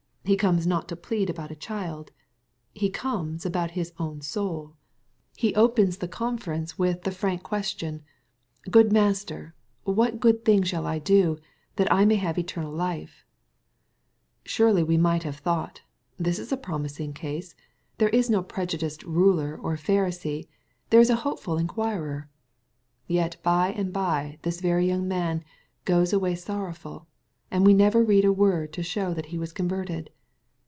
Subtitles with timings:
[0.23, 2.11] He comes not to plead about a child.
[2.73, 4.75] He comes about his own soul.
[5.35, 5.51] He.(238
[5.87, 6.21] EXPOSITORY THOUQHTS.
[6.21, 8.01] opens the conference with the frank question^
[8.67, 11.39] ^^ Good Master, what good thing shall I do,
[11.75, 13.25] that I may have eternal life?"
[14.45, 15.81] Surely we might have thought,"
[16.19, 17.55] this is a promising case:
[17.97, 20.47] this is no prejudiced ruler or Pharisee:
[20.91, 22.29] this is a hopeful inquirer."
[23.07, 25.43] Yet by and bye this very young man"
[25.83, 27.07] goes away sorrowful
[27.53, 30.09] ;"—and we never read a word to show that he was converted